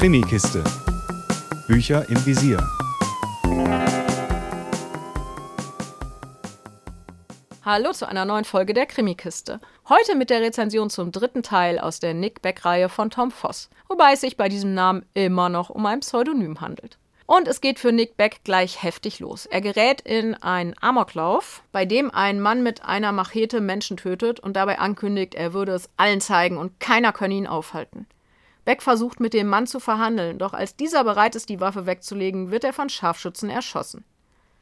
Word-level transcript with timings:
Krimikiste. 0.00 0.64
Bücher 1.68 2.08
im 2.08 2.24
Visier. 2.24 2.56
Hallo 7.62 7.92
zu 7.92 8.08
einer 8.08 8.24
neuen 8.24 8.46
Folge 8.46 8.72
der 8.72 8.86
Krimikiste. 8.86 9.60
Heute 9.90 10.16
mit 10.16 10.30
der 10.30 10.40
Rezension 10.40 10.88
zum 10.88 11.12
dritten 11.12 11.42
Teil 11.42 11.78
aus 11.78 12.00
der 12.00 12.14
Nick 12.14 12.40
Beck-Reihe 12.40 12.88
von 12.88 13.10
Tom 13.10 13.30
Voss, 13.30 13.68
wobei 13.88 14.14
es 14.14 14.22
sich 14.22 14.38
bei 14.38 14.48
diesem 14.48 14.72
Namen 14.72 15.04
immer 15.12 15.50
noch 15.50 15.68
um 15.68 15.84
ein 15.84 16.00
Pseudonym 16.00 16.62
handelt. 16.62 16.96
Und 17.26 17.46
es 17.46 17.60
geht 17.60 17.78
für 17.78 17.92
Nick 17.92 18.16
Beck 18.16 18.40
gleich 18.42 18.82
heftig 18.82 19.20
los. 19.20 19.44
Er 19.44 19.60
gerät 19.60 20.00
in 20.00 20.32
einen 20.32 20.74
Amoklauf, 20.80 21.62
bei 21.72 21.84
dem 21.84 22.10
ein 22.10 22.40
Mann 22.40 22.62
mit 22.62 22.82
einer 22.86 23.12
Machete 23.12 23.60
Menschen 23.60 23.98
tötet 23.98 24.40
und 24.40 24.56
dabei 24.56 24.78
ankündigt, 24.78 25.34
er 25.34 25.52
würde 25.52 25.72
es 25.72 25.90
allen 25.98 26.22
zeigen 26.22 26.56
und 26.56 26.80
keiner 26.80 27.12
könne 27.12 27.34
ihn 27.34 27.46
aufhalten. 27.46 28.06
Beck 28.70 28.82
versucht 28.82 29.18
mit 29.18 29.34
dem 29.34 29.48
Mann 29.48 29.66
zu 29.66 29.80
verhandeln, 29.80 30.38
doch 30.38 30.52
als 30.52 30.76
dieser 30.76 31.02
bereit 31.02 31.34
ist, 31.34 31.48
die 31.48 31.58
Waffe 31.58 31.86
wegzulegen, 31.86 32.52
wird 32.52 32.62
er 32.62 32.72
von 32.72 32.88
Scharfschützen 32.88 33.50
erschossen. 33.50 34.04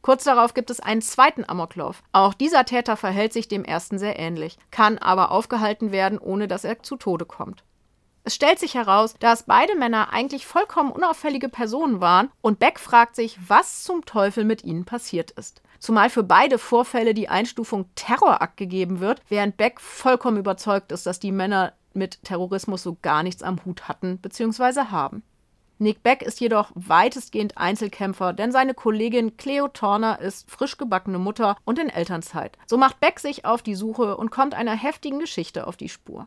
Kurz 0.00 0.24
darauf 0.24 0.54
gibt 0.54 0.70
es 0.70 0.80
einen 0.80 1.02
zweiten 1.02 1.44
Amoklauf. 1.46 2.02
Auch 2.12 2.32
dieser 2.32 2.64
Täter 2.64 2.96
verhält 2.96 3.34
sich 3.34 3.46
dem 3.46 3.62
ersten 3.62 3.98
sehr 3.98 4.18
ähnlich, 4.18 4.56
kann 4.70 4.96
aber 4.96 5.30
aufgehalten 5.30 5.92
werden, 5.92 6.18
ohne 6.18 6.48
dass 6.48 6.64
er 6.64 6.82
zu 6.82 6.96
Tode 6.96 7.26
kommt. 7.26 7.62
Es 8.24 8.34
stellt 8.34 8.58
sich 8.58 8.72
heraus, 8.74 9.16
dass 9.20 9.42
beide 9.42 9.76
Männer 9.76 10.14
eigentlich 10.14 10.46
vollkommen 10.46 10.92
unauffällige 10.92 11.50
Personen 11.50 12.00
waren 12.00 12.30
und 12.40 12.58
Beck 12.58 12.80
fragt 12.80 13.16
sich, 13.16 13.38
was 13.48 13.82
zum 13.82 14.06
Teufel 14.06 14.46
mit 14.46 14.64
ihnen 14.64 14.86
passiert 14.86 15.30
ist. 15.32 15.60
Zumal 15.78 16.08
für 16.08 16.22
beide 16.22 16.56
Vorfälle 16.56 17.12
die 17.12 17.28
Einstufung 17.28 17.84
Terrorakt 17.96 18.56
gegeben 18.56 19.00
wird, 19.00 19.20
während 19.28 19.58
Beck 19.58 19.78
vollkommen 19.78 20.38
überzeugt 20.38 20.90
ist, 20.90 21.04
dass 21.04 21.20
die 21.20 21.32
Männer 21.32 21.74
mit 21.94 22.22
Terrorismus 22.24 22.82
so 22.82 22.96
gar 23.02 23.22
nichts 23.22 23.42
am 23.42 23.64
Hut 23.64 23.88
hatten 23.88 24.18
bzw. 24.18 24.86
haben. 24.90 25.22
Nick 25.78 26.02
Beck 26.02 26.20
ist 26.20 26.40
jedoch 26.40 26.72
weitestgehend 26.74 27.56
Einzelkämpfer, 27.56 28.34
denn 28.34 28.52
seine 28.52 28.74
Kollegin 28.74 29.38
Cleo 29.38 29.66
Torner 29.66 30.20
ist 30.20 30.50
frisch 30.50 30.76
gebackene 30.76 31.18
Mutter 31.18 31.56
und 31.64 31.78
in 31.78 31.88
Elternzeit. 31.88 32.58
So 32.66 32.76
macht 32.76 33.00
Beck 33.00 33.18
sich 33.18 33.46
auf 33.46 33.62
die 33.62 33.74
Suche 33.74 34.18
und 34.18 34.30
kommt 34.30 34.54
einer 34.54 34.76
heftigen 34.76 35.18
Geschichte 35.18 35.66
auf 35.66 35.78
die 35.78 35.88
Spur. 35.88 36.26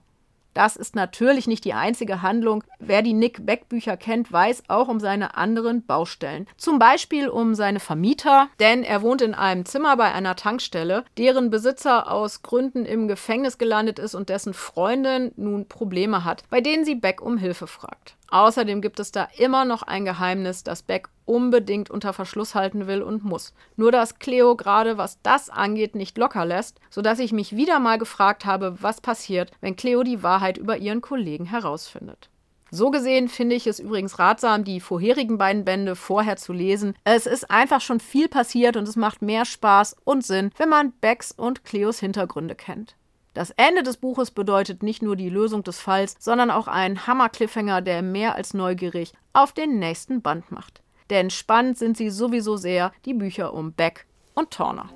Das 0.54 0.76
ist 0.76 0.96
natürlich 0.96 1.48
nicht 1.48 1.66
die 1.66 1.74
einzige 1.74 2.22
Handlung. 2.22 2.64
Wer 2.80 3.02
die 3.02 3.14
Nick 3.14 3.46
Beck 3.46 3.70
Bücher 3.70 3.98
kennt, 3.98 4.32
weiß 4.32 4.64
auch 4.68 4.88
um 4.88 5.00
seine 5.00 5.36
anderen 5.36 5.86
Baustellen. 5.86 6.48
Zum 6.58 6.80
Beispiel 6.80 7.28
um 7.28 7.56
seine 7.56 7.80
Vermieter, 7.80 8.50
denn 8.60 8.84
er 8.84 9.02
wohnt 9.02 9.22
in 9.22 9.34
einem 9.34 9.66
Zimmer 9.66 9.98
bei 9.98 10.12
einer 10.12 10.36
Tankstelle, 10.36 11.06
deren 11.18 11.50
Besitzer 11.50 12.12
aus 12.12 12.42
Gründen 12.44 12.86
im 12.86 13.08
Gefängnis 13.08 13.58
gelandet 13.58 14.00
ist 14.00 14.16
und 14.16 14.30
dessen 14.30 14.54
Freundin 14.54 15.32
nun 15.36 15.68
Probleme 15.68 16.24
hat, 16.24 16.44
bei 16.50 16.62
denen 16.62 16.86
sie 16.86 16.96
Beck 16.96 17.22
um 17.22 17.38
Hilfe 17.38 17.68
fragt. 17.68 18.16
Außerdem 18.34 18.82
gibt 18.82 19.00
es 19.00 19.12
da 19.12 19.28
immer 19.38 19.64
noch 19.64 19.84
ein 19.84 20.06
Geheimnis, 20.06 20.64
das 20.64 20.82
Beck 20.82 21.08
unbedingt 21.26 21.92
unter 21.92 22.14
Verschluss 22.14 22.56
halten 22.56 22.88
will 22.88 23.04
und 23.04 23.24
muss. 23.24 23.54
Nur 23.76 23.92
dass 23.92 24.18
Cleo 24.18 24.56
gerade 24.56 24.98
was 24.98 25.22
das 25.22 25.52
angeht 25.52 25.94
nicht 25.94 26.18
locker 26.18 26.44
lässt, 26.44 26.80
sodass 26.90 27.20
ich 27.20 27.32
mich 27.32 27.56
wieder 27.56 27.78
mal 27.80 28.00
gefragt 28.00 28.48
habe, 28.48 28.82
was 28.82 29.02
passiert, 29.02 29.52
wenn 29.62 29.76
Cleo 29.76 30.02
die 30.02 30.24
Wahrheit 30.24 30.58
über 30.58 30.78
ihren 30.78 31.02
Kollegen 31.02 31.46
herausfindet. 31.46 32.32
So 32.72 32.90
gesehen 32.90 33.28
finde 33.28 33.56
ich 33.56 33.68
es 33.68 33.80
übrigens 33.80 34.18
ratsam, 34.18 34.64
die 34.64 34.80
vorherigen 34.80 35.38
beiden 35.38 35.64
Bände 35.64 35.96
vorher 35.96 36.36
zu 36.36 36.54
lesen. 36.54 36.96
Es 37.04 37.28
ist 37.28 37.52
einfach 37.52 37.82
schon 37.82 38.00
viel 38.00 38.30
passiert 38.30 38.78
und 38.78 38.88
es 38.88 38.96
macht 38.96 39.22
mehr 39.22 39.46
Spaß 39.46 39.96
und 40.06 40.26
Sinn, 40.26 40.50
wenn 40.58 40.70
man 40.70 40.92
Becks 40.94 41.32
und 41.32 41.66
Cleos 41.66 42.00
Hintergründe 42.00 42.56
kennt. 42.56 42.96
Das 43.34 43.50
Ende 43.52 43.82
des 43.82 43.96
Buches 43.98 44.30
bedeutet 44.30 44.84
nicht 44.84 45.02
nur 45.02 45.16
die 45.16 45.30
Lösung 45.30 45.64
des 45.64 45.80
Falls, 45.80 46.16
sondern 46.20 46.52
auch 46.52 46.68
einen 46.68 47.08
Hammer-Cliffhanger, 47.08 47.82
der 47.82 48.04
mehr 48.04 48.36
als 48.36 48.54
neugierig 48.54 49.14
auf 49.34 49.54
den 49.54 49.80
nächsten 49.80 50.22
Band 50.22 50.52
macht. 50.52 50.84
Denn 51.10 51.32
spannend 51.32 51.80
sind 51.80 51.98
sie 51.98 52.12
sowieso 52.12 52.58
sehr, 52.58 52.92
die 53.06 53.16
Bücher 53.16 53.54
um 53.54 53.72
Beck 53.74 54.06
und 54.36 54.52
Torner. 54.52 54.90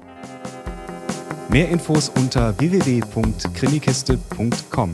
Mehr 1.49 1.69
Infos 1.69 2.09
unter 2.09 2.59
www.krimikiste.com. 2.59 4.93